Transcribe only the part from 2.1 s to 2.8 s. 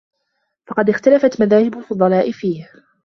فِيهِ